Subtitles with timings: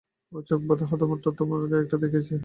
[0.31, 2.39] ওই চোখ বাঁধা হাঁদারামটা তোমাকে একটা দিয়েছে, না?